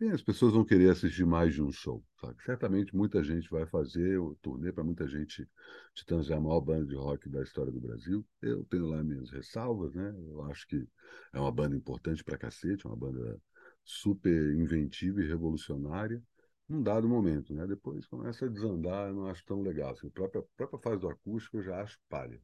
as 0.09 0.21
pessoas 0.21 0.53
vão 0.53 0.65
querer 0.65 0.89
assistir 0.89 1.25
mais 1.25 1.53
de 1.53 1.61
um 1.61 1.71
show. 1.71 2.03
Sabe? 2.19 2.41
Certamente 2.43 2.95
muita 2.95 3.23
gente 3.23 3.49
vai 3.49 3.65
fazer 3.65 4.17
o 4.17 4.35
turnê 4.41 4.71
para 4.71 4.83
muita 4.83 5.07
gente. 5.07 5.47
Titãs 5.93 6.29
é 6.29 6.33
a 6.35 6.39
maior 6.39 6.61
banda 6.61 6.85
de 6.85 6.95
rock 6.95 7.29
da 7.29 7.41
história 7.41 7.71
do 7.71 7.79
Brasil. 7.79 8.25
Eu 8.41 8.63
tenho 8.65 8.87
lá 8.87 9.03
minhas 9.03 9.29
ressalvas, 9.29 9.93
né? 9.93 10.13
Eu 10.29 10.43
acho 10.45 10.67
que 10.67 10.87
é 11.33 11.39
uma 11.39 11.51
banda 11.51 11.75
importante 11.75 12.23
para 12.23 12.37
cacete, 12.37 12.87
uma 12.87 12.95
banda 12.95 13.39
super 13.83 14.53
inventiva 14.55 15.21
e 15.21 15.27
revolucionária 15.27 16.21
num 16.67 16.81
dado 16.81 17.07
momento, 17.07 17.53
né? 17.53 17.67
Depois 17.67 18.05
começa 18.07 18.45
a 18.45 18.49
desandar, 18.49 19.09
eu 19.09 19.15
não 19.15 19.27
acho 19.27 19.45
tão 19.45 19.61
legal. 19.61 19.91
Assim, 19.91 20.07
a, 20.07 20.11
própria, 20.11 20.41
a 20.41 20.45
própria 20.57 20.79
fase 20.79 21.01
do 21.01 21.09
acústico 21.09 21.57
eu 21.57 21.63
já 21.63 21.81
acho 21.81 21.99
palha. 22.09 22.41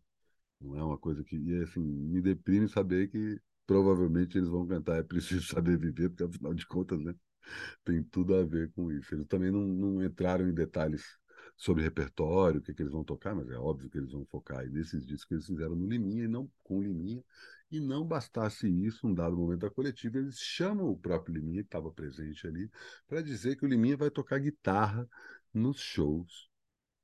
Não 0.59 0.77
é 0.77 0.83
uma 0.83 0.97
coisa 0.97 1.23
que. 1.23 1.35
E 1.37 1.63
assim, 1.63 1.79
me 1.81 2.21
deprime 2.21 2.67
saber 2.67 3.07
que 3.09 3.39
provavelmente 3.65 4.37
eles 4.37 4.49
vão 4.49 4.67
cantar 4.67 4.97
É 4.97 5.03
Preciso 5.03 5.45
Saber 5.47 5.77
Viver, 5.77 6.09
porque 6.09 6.23
afinal 6.23 6.53
de 6.53 6.65
contas, 6.67 6.99
né? 6.99 7.15
tem 7.83 8.03
tudo 8.03 8.35
a 8.35 8.43
ver 8.43 8.71
com 8.71 8.91
isso. 8.91 9.13
Eles 9.15 9.27
também 9.27 9.51
não, 9.51 9.61
não 9.61 10.03
entraram 10.03 10.47
em 10.47 10.53
detalhes 10.53 11.19
sobre 11.55 11.83
repertório, 11.83 12.59
o 12.59 12.63
que, 12.63 12.73
que 12.73 12.81
eles 12.81 12.93
vão 12.93 13.03
tocar, 13.03 13.35
mas 13.35 13.49
é 13.49 13.57
óbvio 13.57 13.89
que 13.89 13.97
eles 13.97 14.13
vão 14.13 14.25
focar 14.25 14.59
aí 14.59 14.69
nesses 14.69 15.05
discos 15.05 15.25
que 15.25 15.33
eles 15.33 15.45
fizeram 15.45 15.75
no 15.75 15.87
Liminha 15.87 16.23
e 16.23 16.27
não 16.27 16.49
com 16.63 16.81
Liminha. 16.81 17.23
E 17.69 17.79
não 17.79 18.05
bastasse 18.05 18.67
isso, 18.67 19.07
um 19.07 19.13
dado 19.13 19.37
momento 19.37 19.61
da 19.61 19.69
coletiva, 19.69 20.17
eles 20.17 20.39
chamam 20.39 20.87
o 20.87 20.97
próprio 20.97 21.35
Liminha, 21.35 21.61
que 21.61 21.67
estava 21.67 21.91
presente 21.91 22.47
ali, 22.47 22.71
para 23.07 23.21
dizer 23.21 23.57
que 23.57 23.65
o 23.65 23.67
Liminha 23.67 23.97
vai 23.97 24.09
tocar 24.09 24.39
guitarra 24.39 25.07
nos 25.53 25.79
shows, 25.79 26.49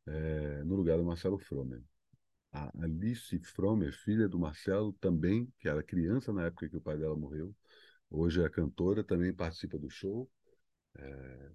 é, 0.07 0.63
no 0.63 0.75
lugar 0.75 0.97
do 0.97 1.03
Marcelo 1.03 1.37
Fromer. 1.37 1.83
A 2.51 2.71
Alice 2.83 3.37
Fromer, 3.39 3.93
filha 3.93 4.29
do 4.29 4.39
Marcelo, 4.39 4.93
também, 4.93 5.51
que 5.59 5.67
era 5.67 5.83
criança 5.83 6.31
na 6.31 6.45
época 6.45 6.69
que 6.69 6.77
o 6.77 6.81
pai 6.81 6.97
dela 6.97 7.15
morreu, 7.15 7.53
hoje 8.15 8.43
é 8.43 8.49
cantora, 8.49 9.03
também 9.03 9.33
participa 9.33 9.77
do 9.77 9.89
show. 9.89 10.29
É, 10.95 11.51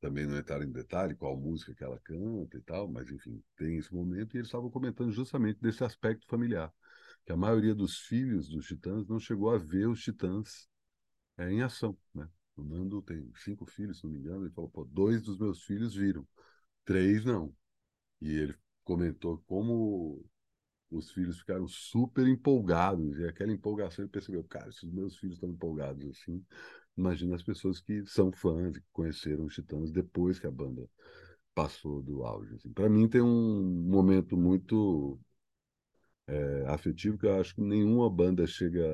também 0.00 0.26
não 0.26 0.38
entraram 0.38 0.64
em 0.64 0.70
detalhe 0.72 1.14
qual 1.14 1.36
música 1.36 1.74
que 1.74 1.82
ela 1.82 1.98
canta 2.00 2.56
e 2.56 2.60
tal, 2.62 2.88
mas 2.88 3.10
enfim, 3.10 3.42
tem 3.56 3.76
esse 3.76 3.92
momento 3.92 4.34
e 4.34 4.38
eles 4.38 4.48
estavam 4.48 4.70
comentando 4.70 5.12
justamente 5.12 5.60
desse 5.60 5.82
aspecto 5.84 6.26
familiar, 6.28 6.72
que 7.24 7.32
a 7.32 7.36
maioria 7.36 7.74
dos 7.74 7.98
filhos 7.98 8.48
dos 8.48 8.66
Titãs 8.66 9.06
não 9.08 9.18
chegou 9.18 9.50
a 9.50 9.58
ver 9.58 9.88
os 9.88 10.02
Titãs 10.02 10.68
é, 11.38 11.50
em 11.50 11.62
ação, 11.62 11.96
né? 12.14 12.28
O 12.56 12.62
Nando 12.64 13.00
tem 13.02 13.30
cinco 13.36 13.64
filhos, 13.66 13.98
se 13.98 14.04
não 14.04 14.12
me 14.12 14.18
engano, 14.18 14.44
ele 14.44 14.54
falou, 14.54 14.70
pô, 14.70 14.84
dois 14.84 15.22
dos 15.22 15.38
meus 15.38 15.62
filhos 15.64 15.94
viram, 15.94 16.26
três 16.84 17.24
não. 17.24 17.54
E 18.20 18.30
ele 18.34 18.56
comentou 18.84 19.38
como 19.46 20.24
os 20.90 21.10
filhos 21.10 21.38
ficaram 21.38 21.66
super 21.68 22.26
empolgados, 22.26 23.18
e 23.18 23.24
aquela 23.24 23.52
empolgação 23.52 24.04
ele 24.04 24.10
percebeu, 24.10 24.42
cara, 24.44 24.70
se 24.72 24.86
os 24.86 24.92
meus 24.92 25.16
filhos 25.18 25.36
estão 25.36 25.50
empolgados 25.50 26.06
assim, 26.08 26.44
imagina 26.96 27.36
as 27.36 27.42
pessoas 27.42 27.80
que 27.80 28.04
são 28.06 28.32
fãs 28.32 28.76
que 28.76 28.84
conheceram 28.92 29.44
os 29.44 29.54
Titãs 29.54 29.90
depois 29.90 30.38
que 30.38 30.46
a 30.46 30.50
banda 30.50 30.88
passou 31.54 32.02
do 32.02 32.24
auge. 32.24 32.54
Assim. 32.54 32.72
Para 32.72 32.88
mim 32.88 33.08
tem 33.08 33.20
um 33.20 33.62
momento 33.88 34.36
muito 34.36 35.18
é, 36.26 36.64
afetivo 36.66 37.18
que 37.18 37.26
eu 37.26 37.40
acho 37.40 37.54
que 37.54 37.60
nenhuma 37.60 38.08
banda 38.10 38.46
chega 38.46 38.86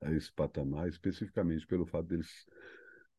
a 0.00 0.12
esse 0.12 0.32
patamar, 0.32 0.88
especificamente 0.88 1.66
pelo 1.66 1.84
fato 1.86 2.08
deles 2.08 2.46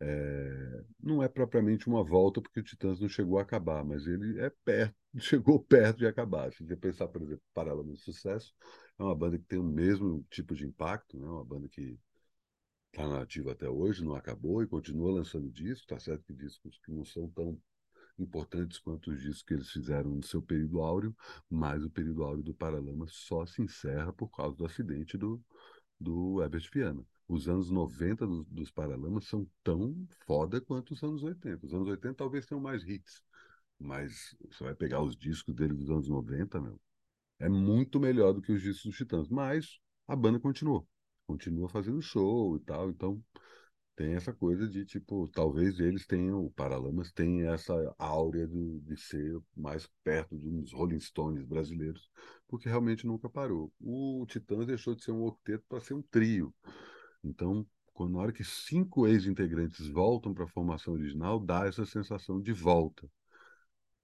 é, 0.01 0.83
não 1.01 1.21
é 1.21 1.27
propriamente 1.27 1.87
uma 1.87 2.03
volta 2.03 2.41
porque 2.41 2.59
o 2.59 2.63
Titãs 2.63 2.99
não 2.99 3.09
chegou 3.09 3.37
a 3.37 3.41
acabar, 3.41 3.83
mas 3.83 4.07
ele 4.07 4.39
é 4.39 4.49
perto, 4.63 4.95
chegou 5.19 5.59
perto 5.59 5.97
de 5.99 6.07
acabar. 6.07 6.51
Se 6.53 6.65
você 6.65 6.75
pensar, 6.75 7.07
por 7.07 7.21
exemplo, 7.21 7.43
Paralama 7.53 7.93
de 7.93 7.99
Sucesso, 7.99 8.53
é 8.97 9.03
uma 9.03 9.15
banda 9.15 9.37
que 9.37 9.45
tem 9.45 9.59
o 9.59 9.63
mesmo 9.63 10.25
tipo 10.29 10.55
de 10.55 10.65
impacto, 10.65 11.17
né? 11.19 11.27
uma 11.27 11.43
banda 11.43 11.67
que 11.67 11.99
está 12.91 13.07
nativa 13.07 13.51
até 13.51 13.69
hoje, 13.69 14.03
não 14.03 14.15
acabou 14.15 14.63
e 14.63 14.67
continua 14.67 15.11
lançando 15.11 15.49
discos, 15.49 15.85
tá 15.85 15.99
certo 15.99 16.23
que 16.25 16.33
discos 16.33 16.79
que 16.79 16.91
não 16.91 17.05
são 17.05 17.29
tão 17.29 17.59
importantes 18.17 18.79
quanto 18.79 19.11
os 19.11 19.21
discos 19.21 19.43
que 19.43 19.53
eles 19.53 19.69
fizeram 19.69 20.11
no 20.11 20.23
seu 20.23 20.41
período 20.41 20.81
áureo, 20.81 21.15
mas 21.49 21.83
o 21.83 21.89
período 21.89 22.23
áureo 22.23 22.43
do 22.43 22.53
Paralama 22.53 23.05
só 23.07 23.45
se 23.45 23.61
encerra 23.61 24.11
por 24.13 24.29
causa 24.29 24.57
do 24.57 24.65
acidente 24.65 25.17
do, 25.17 25.41
do 25.99 26.41
Herbert 26.41 26.69
Viana. 26.73 27.05
Os 27.29 27.47
anos 27.47 27.69
90 27.71 28.27
dos, 28.27 28.45
dos 28.47 28.71
Paralamas 28.71 29.25
são 29.25 29.47
tão 29.63 29.95
foda 30.25 30.59
quanto 30.59 30.93
os 30.93 31.01
anos 31.03 31.23
80. 31.23 31.65
Os 31.65 31.73
anos 31.73 31.87
80 31.87 32.15
talvez 32.15 32.45
tenham 32.45 32.61
mais 32.61 32.83
hits, 32.83 33.23
mas 33.79 34.35
você 34.51 34.65
vai 34.65 34.75
pegar 34.75 35.01
os 35.01 35.15
discos 35.15 35.55
deles 35.55 35.77
dos 35.77 35.89
anos 35.89 36.09
90, 36.09 36.59
meu, 36.59 36.81
é 37.39 37.49
muito 37.49 37.99
melhor 37.99 38.33
do 38.33 38.41
que 38.41 38.51
os 38.51 38.61
discos 38.61 38.85
dos 38.85 38.97
Titãs, 38.97 39.29
mas 39.29 39.79
a 40.07 40.15
banda 40.15 40.39
continuou 40.39 40.87
continua 41.29 41.69
fazendo 41.69 42.01
show 42.01 42.55
e 42.57 42.59
tal, 42.61 42.89
então 42.89 43.23
tem 43.95 44.13
essa 44.15 44.33
coisa 44.33 44.67
de 44.67 44.83
tipo, 44.83 45.27
talvez 45.27 45.79
eles 45.79 46.07
tenham, 46.07 46.43
o 46.43 46.49
Paralamas 46.51 47.11
tenha 47.11 47.51
essa 47.51 47.73
áurea 47.99 48.47
de, 48.47 48.79
de 48.79 48.97
ser 48.97 49.39
mais 49.55 49.87
perto 50.03 50.35
uns 50.35 50.73
Rolling 50.73 50.99
Stones 50.99 51.45
brasileiros, 51.45 52.09
porque 52.47 52.67
realmente 52.67 53.05
nunca 53.05 53.29
parou. 53.29 53.71
O 53.79 54.25
Titãs 54.27 54.65
deixou 54.65 54.95
de 54.95 55.03
ser 55.03 55.11
um 55.11 55.23
octeto 55.25 55.63
para 55.69 55.81
ser 55.81 55.93
um 55.93 56.01
trio. 56.01 56.51
Então, 57.23 57.65
quando, 57.93 58.13
na 58.13 58.19
hora 58.19 58.33
que 58.33 58.43
cinco 58.43 59.07
ex-integrantes 59.07 59.87
voltam 59.87 60.33
para 60.33 60.45
a 60.45 60.47
formação 60.47 60.93
original, 60.93 61.39
dá 61.39 61.65
essa 61.65 61.85
sensação 61.85 62.41
de 62.41 62.53
volta. 62.53 63.09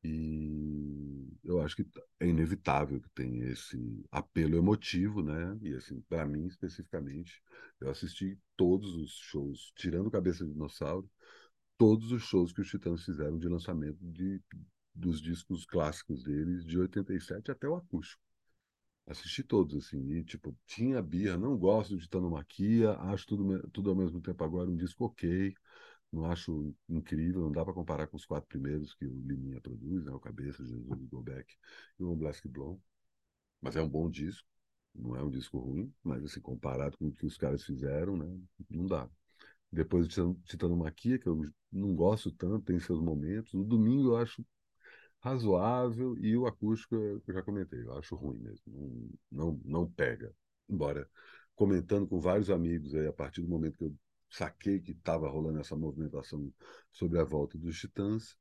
E 0.03 1.27
eu 1.43 1.61
acho 1.61 1.75
que 1.75 1.85
é 2.19 2.27
inevitável 2.27 3.01
que 3.01 3.09
tenha 3.09 3.45
esse 3.49 4.05
apelo 4.11 4.55
emotivo, 4.57 5.21
né? 5.23 5.57
E 5.61 5.73
assim, 5.73 6.01
para 6.01 6.25
mim 6.27 6.45
especificamente, 6.45 7.41
eu 7.79 7.89
assisti 7.89 8.37
todos 8.55 8.95
os 8.95 9.11
shows, 9.11 9.71
tirando 9.75 10.11
Cabeça 10.11 10.45
de 10.45 10.51
Dinossauro, 10.53 11.09
todos 11.77 12.11
os 12.11 12.23
shows 12.23 12.53
que 12.53 12.61
os 12.61 12.69
Titãs 12.69 13.05
fizeram 13.05 13.39
de 13.39 13.47
lançamento 13.49 13.99
de, 14.01 14.41
dos 14.95 15.21
discos 15.21 15.65
clássicos 15.65 16.23
deles, 16.23 16.65
de 16.65 16.79
87 16.79 17.51
até 17.51 17.67
o 17.67 17.75
acústico. 17.75 18.24
Assisti 19.07 19.43
todos, 19.43 19.75
assim, 19.85 19.99
e 20.13 20.23
tipo, 20.23 20.55
tinha 20.65 21.01
birra, 21.01 21.37
não 21.37 21.55
gosto 21.57 21.95
de 21.95 22.03
Titanomaquia, 22.03 22.93
acho 22.93 23.27
tudo, 23.27 23.69
tudo 23.69 23.91
ao 23.91 23.95
mesmo 23.95 24.19
tempo 24.19 24.43
agora 24.43 24.69
um 24.69 24.75
disco 24.75 25.05
ok, 25.05 25.53
não 26.11 26.25
acho 26.25 26.73
incrível, 26.89 27.41
não 27.41 27.51
dá 27.51 27.63
para 27.63 27.73
comparar 27.73 28.07
com 28.07 28.17
os 28.17 28.25
quatro 28.25 28.47
primeiros 28.49 28.95
que 28.95 29.05
o 29.05 29.21
Liminha 29.27 29.61
produz, 29.61 30.05
né? 30.05 30.11
o 30.11 30.19
Cabeça, 30.19 30.63
Jesus, 30.65 30.87
o 30.89 31.07
Gobeck 31.07 31.53
e 31.99 32.03
o 32.03 32.15
Blask 32.15 32.47
Blom. 32.47 32.79
Mas 33.61 33.75
é 33.75 33.81
um 33.81 33.89
bom 33.89 34.09
disco, 34.09 34.47
não 34.93 35.15
é 35.15 35.23
um 35.23 35.29
disco 35.29 35.59
ruim, 35.59 35.93
mas 36.03 36.23
assim, 36.23 36.41
comparado 36.41 36.97
com 36.97 37.07
o 37.07 37.11
que 37.13 37.25
os 37.25 37.37
caras 37.37 37.63
fizeram, 37.63 38.17
né? 38.17 38.27
não 38.69 38.85
dá. 38.85 39.09
Depois 39.71 40.07
de 40.07 40.15
Titanomaquia, 40.45 41.19
que 41.19 41.27
eu 41.27 41.41
não 41.71 41.95
gosto 41.95 42.31
tanto, 42.31 42.65
tem 42.65 42.79
seus 42.79 43.01
momentos. 43.01 43.53
O 43.53 43.63
Domingo 43.63 44.09
eu 44.11 44.17
acho 44.17 44.45
razoável 45.21 46.17
e 46.19 46.37
o 46.37 46.45
acústico 46.45 46.95
eu 46.95 47.21
já 47.27 47.41
comentei, 47.41 47.83
eu 47.83 47.97
acho 47.97 48.15
ruim 48.15 48.39
mesmo, 48.39 48.63
não, 49.31 49.51
não, 49.51 49.61
não 49.65 49.91
pega. 49.91 50.33
Embora 50.69 51.09
comentando 51.55 52.07
com 52.07 52.19
vários 52.19 52.49
amigos 52.49 52.93
aí, 52.95 53.07
a 53.07 53.13
partir 53.13 53.41
do 53.41 53.47
momento 53.47 53.77
que 53.77 53.85
eu 53.85 53.95
saquei 54.29 54.79
que 54.79 54.91
estava 54.91 55.29
rolando 55.29 55.59
essa 55.59 55.75
movimentação 55.75 56.51
sobre 56.91 57.19
a 57.19 57.23
volta 57.23 57.57
dos 57.57 57.79
Titãs, 57.79 58.37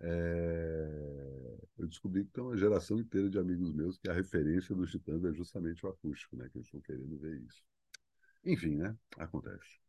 é... 0.00 1.58
eu 1.78 1.86
descobri 1.88 2.24
que 2.24 2.30
tem 2.30 2.44
uma 2.44 2.56
geração 2.56 2.98
inteira 2.98 3.28
de 3.28 3.38
amigos 3.38 3.72
meus 3.72 3.98
que 3.98 4.08
a 4.08 4.12
referência 4.12 4.74
dos 4.74 4.90
Titãs 4.90 5.24
é 5.24 5.32
justamente 5.32 5.84
o 5.84 5.88
acústico, 5.88 6.36
né? 6.36 6.48
Que 6.50 6.58
eles 6.58 6.66
estão 6.66 6.80
querendo 6.80 7.18
ver 7.18 7.40
isso. 7.40 7.62
Enfim, 8.44 8.76
né? 8.76 8.96
Acontece. 9.16 9.87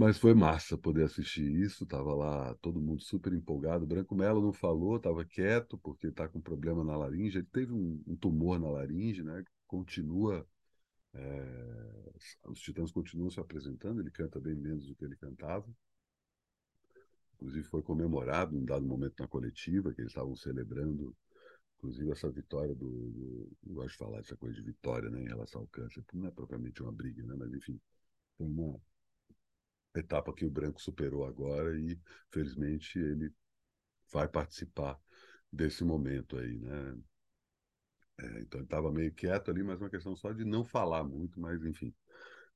Mas 0.00 0.16
foi 0.16 0.32
massa 0.32 0.78
poder 0.78 1.04
assistir 1.04 1.44
isso, 1.44 1.84
tava 1.84 2.14
lá 2.14 2.54
todo 2.62 2.80
mundo 2.80 3.02
super 3.02 3.34
empolgado. 3.34 3.86
Branco 3.86 4.14
Melo 4.14 4.40
não 4.40 4.50
falou, 4.50 4.96
estava 4.96 5.22
quieto 5.26 5.76
porque 5.76 6.06
está 6.06 6.26
com 6.26 6.40
problema 6.40 6.82
na 6.82 6.96
laringe. 6.96 7.36
Ele 7.36 7.46
teve 7.52 7.74
um, 7.74 8.02
um 8.06 8.16
tumor 8.16 8.58
na 8.58 8.70
laringe, 8.70 9.22
né? 9.22 9.44
Continua 9.66 10.48
é, 11.12 12.12
os 12.46 12.60
Titãs 12.60 12.90
continuam 12.90 13.28
se 13.28 13.40
apresentando, 13.40 14.00
ele 14.00 14.10
canta 14.10 14.40
bem 14.40 14.54
menos 14.54 14.86
do 14.86 14.94
que 14.94 15.04
ele 15.04 15.16
cantava. 15.16 15.68
Inclusive 17.34 17.66
foi 17.68 17.82
comemorado 17.82 18.56
em 18.56 18.60
um 18.60 18.64
dado 18.64 18.86
momento 18.86 19.20
na 19.20 19.28
coletiva, 19.28 19.92
que 19.92 20.00
eles 20.00 20.12
estavam 20.12 20.34
celebrando, 20.34 21.14
inclusive, 21.76 22.10
essa 22.10 22.30
vitória 22.30 22.74
do, 22.74 22.88
do. 22.88 23.52
Não 23.66 23.74
gosto 23.74 23.90
de 23.90 23.98
falar 23.98 24.22
dessa 24.22 24.36
coisa 24.38 24.56
de 24.56 24.62
vitória 24.62 25.10
né, 25.10 25.20
em 25.20 25.28
relação 25.28 25.60
ao 25.60 25.66
câncer, 25.66 26.02
não 26.14 26.26
é 26.26 26.30
propriamente 26.30 26.82
uma 26.82 26.90
briga, 26.90 27.22
né, 27.22 27.34
mas 27.38 27.52
enfim, 27.52 27.78
foi 28.38 28.46
uma 28.46 28.80
etapa 29.94 30.32
que 30.32 30.44
o 30.44 30.50
Branco 30.50 30.80
superou 30.80 31.24
agora 31.24 31.78
e, 31.78 31.98
felizmente, 32.30 32.98
ele 32.98 33.32
vai 34.12 34.28
participar 34.28 34.98
desse 35.52 35.84
momento 35.84 36.36
aí, 36.36 36.58
né? 36.58 36.96
É, 38.18 38.40
então 38.40 38.60
ele 38.60 38.66
estava 38.66 38.92
meio 38.92 39.12
quieto 39.14 39.50
ali, 39.50 39.62
mas 39.62 39.80
uma 39.80 39.90
questão 39.90 40.14
só 40.14 40.32
de 40.32 40.44
não 40.44 40.64
falar 40.64 41.02
muito, 41.04 41.40
mas 41.40 41.64
enfim, 41.64 41.94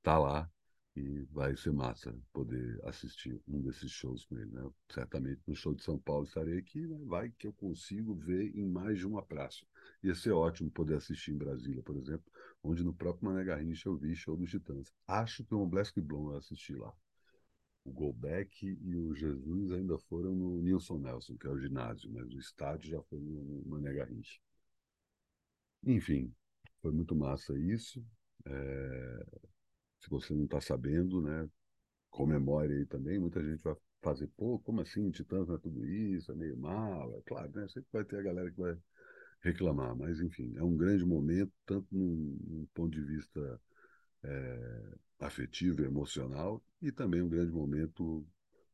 tá 0.03 0.19
lá 0.19 0.51
e 0.97 1.25
vai 1.33 1.57
ser 1.57 1.73
massa 1.73 2.17
poder 2.33 2.81
assistir 2.85 3.41
um 3.49 3.61
desses 3.63 3.91
shows 3.91 4.25
com 4.27 4.39
ele, 4.39 4.51
né? 4.53 4.71
Certamente 4.91 5.43
no 5.47 5.55
show 5.55 5.75
de 5.75 5.83
São 5.83 5.99
Paulo 5.99 6.25
estarei 6.25 6.59
aqui, 6.59 6.87
né? 6.87 6.99
vai 7.05 7.31
que 7.31 7.47
eu 7.47 7.53
consigo 7.53 8.15
ver 8.15 8.55
em 8.57 8.67
mais 8.67 8.99
de 8.99 9.07
uma 9.07 9.23
praça. 9.23 9.65
Ia 10.03 10.15
ser 10.15 10.33
ótimo 10.33 10.71
poder 10.71 10.97
assistir 10.97 11.33
em 11.33 11.39
Brasília, 11.39 11.83
por 11.83 11.97
exemplo, 11.97 12.31
onde 12.63 12.85
no 12.85 12.95
próprio 12.95 13.29
Mané 13.31 13.45
Garrincha 13.45 13.89
eu 13.89 13.97
vi 13.97 14.15
show 14.15 14.37
dos 14.37 14.51
Titãs. 14.51 14.93
Acho 15.07 15.45
que 15.45 15.55
o 15.55 15.67
Black 15.67 16.01
Blom 16.01 16.31
eu 16.31 16.37
assisti 16.37 16.75
lá. 16.75 16.93
O 17.85 17.93
Golbeck 17.93 18.67
e 18.67 18.97
o 18.97 19.15
Jesus 19.15 19.73
ainda 19.73 19.99
foram 19.99 20.35
no 20.35 20.63
Nilson 20.63 20.99
Nelson, 20.99 21.37
que 21.37 21.47
é 21.47 21.51
o 21.51 21.59
ginásio, 21.59 22.11
mas 22.13 22.33
o 22.33 22.39
estádio 22.39 22.91
já 22.91 23.03
foi 23.03 23.21
no 23.21 23.63
Mané 23.67 23.93
Garrincha. 23.93 24.39
Enfim, 25.85 26.35
foi 26.81 26.93
muito 26.93 27.15
massa 27.15 27.59
isso. 27.59 28.05
É... 28.47 29.27
Se 30.01 30.11
você 30.11 30.35
não 30.35 30.45
está 30.45 30.61
sabendo, 30.61 31.21
né, 31.23 31.49
comemore 32.11 32.73
aí 32.75 32.87
também. 32.87 33.19
Muita 33.19 33.43
gente 33.43 33.63
vai 33.63 33.77
fazer, 34.03 34.29
pô, 34.37 34.59
como 34.61 34.81
assim? 34.81 35.11
Titãs 35.11 35.49
não 35.49 35.57
é 35.57 35.59
tudo 35.59 35.85
isso, 35.87 36.33
é 36.33 36.35
meio 36.35 36.57
mal. 36.57 37.15
É 37.17 37.23
claro, 37.23 37.51
né? 37.55 37.69
Sempre 37.69 37.89
vai 37.93 38.05
ter 38.05 38.19
a 38.19 38.23
galera 38.23 38.51
que 38.51 38.61
vai 38.61 38.77
reclamar, 39.43 39.95
mas 39.97 40.21
enfim, 40.21 40.55
é 40.57 40.63
um 40.63 40.77
grande 40.77 41.05
momento, 41.05 41.53
tanto 41.67 41.87
num 41.93 42.67
ponto 42.75 42.91
de 42.91 43.03
vista 43.03 43.61
é, 44.25 44.95
afetivo 45.21 45.85
emocional, 45.85 46.63
e 46.83 46.91
também 46.91 47.23
um 47.23 47.29
grande 47.29 47.53
momento 47.53 48.27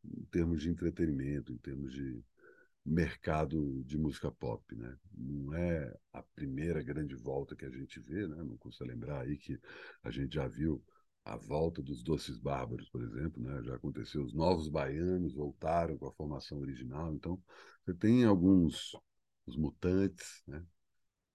em 0.05 0.25
termos 0.27 0.63
de 0.63 0.71
entretenimento, 0.71 1.53
em 1.53 1.59
termos 1.59 1.93
de 1.93 2.23
mercado 2.85 3.85
de 3.85 3.99
música 3.99 4.31
pop, 4.31 4.75
né? 4.75 4.97
Não 5.13 5.55
é 5.55 5.95
a 6.13 6.23
primeira 6.23 6.83
grande 6.83 7.15
volta 7.15 7.55
que 7.55 7.67
a 7.67 7.71
gente 7.71 8.01
vê, 8.01 8.27
né? 8.27 8.43
Não 8.43 8.57
custa 8.57 8.85
lembrar 8.85 9.21
aí 9.21 9.37
que 9.37 9.61
a 10.03 10.11
gente 10.11 10.35
já 10.35 10.49
viu 10.49 10.83
a 11.25 11.37
volta 11.37 11.83
dos 11.83 12.03
Doces 12.03 12.39
Bárbaros, 12.39 12.89
por 12.89 13.03
exemplo, 13.03 13.43
né? 13.43 13.63
Já 13.63 13.75
aconteceu, 13.75 14.25
os 14.25 14.33
Novos 14.33 14.69
Baianos 14.69 15.35
voltaram 15.35 15.99
com 15.99 16.07
a 16.07 16.13
formação 16.13 16.59
original, 16.59 17.15
então 17.15 17.41
você 17.85 17.95
tem 17.95 18.25
alguns 18.25 18.93
os 19.47 19.57
Mutantes, 19.57 20.43
né? 20.47 20.65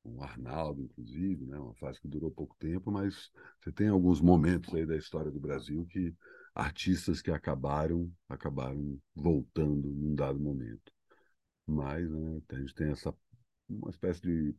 O 0.06 0.24
Arnaldo, 0.24 0.82
inclusive, 0.84 1.46
né? 1.46 1.58
uma 1.58 1.74
fase 1.76 2.00
que 2.00 2.08
durou 2.08 2.32
pouco 2.32 2.56
tempo, 2.60 2.92
mas 2.92 3.32
você 3.60 3.72
tem 3.72 3.88
alguns 3.88 4.22
momentos 4.22 4.74
aí 4.74 4.86
da 4.86 4.96
história 4.96 5.32
do 5.32 5.40
Brasil 5.40 5.86
que 5.88 6.16
artistas 6.54 7.22
que 7.22 7.32
acabaram 7.32 8.12
acabaram 8.30 9.00
voltando 9.16 9.90
num 9.90 10.16
dado 10.16 10.40
momento. 10.40 10.94
Mas 11.68 12.10
né, 12.10 12.42
a 12.50 12.56
gente 12.56 12.76
tem 12.76 12.92
essa 12.92 13.14
uma 13.68 13.90
espécie 13.90 14.22
de 14.22 14.56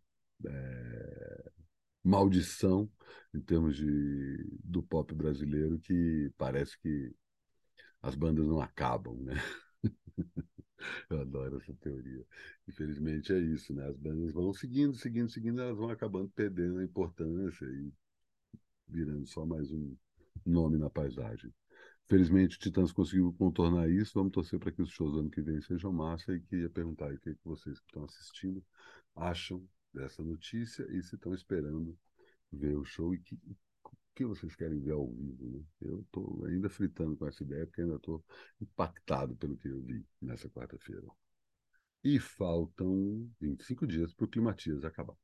é, 0.47 1.50
maldição 2.05 2.91
em 3.35 3.41
termos 3.41 3.76
de, 3.76 4.47
do 4.65 4.83
pop 4.83 5.15
brasileiro 5.15 5.79
que 5.79 6.33
parece 6.37 6.79
que 6.81 7.15
as 8.03 8.15
bandas 8.15 8.47
não 8.47 8.61
acabam, 8.61 9.17
né? 9.23 9.35
Eu 11.11 11.21
adoro 11.21 11.56
essa 11.59 11.73
teoria. 11.75 12.25
Infelizmente 12.68 13.33
é 13.33 13.38
isso, 13.38 13.73
né? 13.75 13.87
As 13.88 13.97
bandas 13.97 14.33
vão 14.33 14.52
seguindo, 14.52 14.95
seguindo, 14.95 15.30
seguindo, 15.30 15.61
elas 15.61 15.76
vão 15.76 15.90
acabando 15.90 16.28
perdendo 16.30 16.78
a 16.78 16.85
importância 16.85 17.64
e 17.66 17.92
virando 18.88 19.26
só 19.26 19.45
mais 19.45 19.71
um 19.71 19.97
nome 20.45 20.78
na 20.78 20.90
paisagem. 20.90 21.52
Felizmente, 22.09 22.56
o 22.56 22.61
Titãs 22.61 22.92
conseguiu 22.92 23.33
contornar 23.37 23.90
isso. 23.90 24.12
Vamos 24.14 24.33
torcer 24.33 24.59
para 24.61 24.71
que 24.71 24.80
os 24.83 24.90
shows 24.90 25.12
do 25.12 25.21
ano 25.21 25.30
que 25.30 25.42
vem 25.42 25.61
sejam 25.61 25.92
massa. 25.92 26.35
E 26.35 26.40
queria 26.40 26.71
perguntar 26.71 27.12
o 27.12 27.18
que, 27.18 27.35
que 27.35 27.45
vocês 27.45 27.80
que 27.80 27.87
estão 27.87 28.04
assistindo 28.04 28.64
acham 29.14 29.66
dessa 29.92 30.23
notícia 30.23 30.87
e 30.90 31.02
se 31.02 31.16
estão 31.16 31.35
esperando 31.35 31.99
ver 32.52 32.76
o 32.76 32.85
show 32.85 33.14
e 33.14 33.18
que, 33.18 33.37
que 34.17 34.25
vocês 34.25 34.57
querem 34.57 34.81
ver 34.81 34.93
ao 34.93 35.07
vivo. 35.13 35.47
Né? 35.51 35.63
Eu 35.83 36.01
estou 36.01 36.45
ainda 36.47 36.71
fritando 36.71 37.17
com 37.17 37.27
essa 37.29 37.45
ideia, 37.45 37.67
porque 37.67 37.83
ainda 37.83 37.97
estou 37.97 38.25
impactado 38.61 39.37
pelo 39.37 39.57
que 39.59 39.69
eu 39.69 39.81
vi 39.83 40.05
nessa 40.21 40.49
quarta-feira. 40.49 41.07
E 42.03 42.19
faltam 42.19 43.31
25 43.41 43.87
dias 43.87 44.15
para 44.15 44.25
o 44.25 44.29
Climatias 44.29 44.85
acabar. 44.85 45.15